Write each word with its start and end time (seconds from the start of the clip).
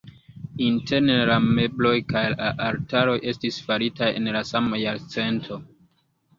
Interne 0.67 1.17
la 1.29 1.35
mebloj 1.43 1.91
kaj 2.15 2.25
la 2.33 2.49
altaroj 2.69 3.15
estis 3.35 3.63
faritaj 3.69 4.11
en 4.19 4.33
la 4.39 4.45
sama 4.55 4.85
jarcento. 4.89 5.63